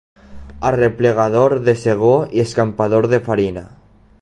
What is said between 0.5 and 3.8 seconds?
Arreplegador de segó i escampador de farina.